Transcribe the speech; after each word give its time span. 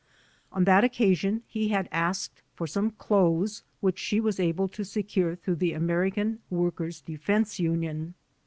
On 0.51 0.63
that 0.63 0.83
occasion 0.83 1.43
he 1.47 1.67
had 1.67 1.87
asked 1.91 2.41
for 2.55 2.65
some 2.65 2.89
clothes 2.89 3.61
which 3.81 3.99
she 3.99 4.19
was 4.19 4.39
able 4.39 4.67
to 4.67 4.83
secure 4.83 5.35
through 5.35 5.57
the 5.57 5.73
American 5.73 6.39
Workers 6.49 7.01
Defense 7.01 7.59
Union. 7.59 8.15